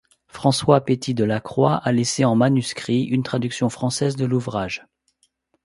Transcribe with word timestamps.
François 0.25 0.81
Pétis 0.83 1.13
de 1.13 1.23
La 1.23 1.39
Croix 1.39 1.75
a 1.75 1.91
laissé 1.91 2.25
en 2.25 2.33
manuscrit 2.35 3.03
une 3.03 3.21
traduction 3.21 3.69
française 3.69 4.15
de 4.15 4.25
l'ouvrage. 4.25 4.87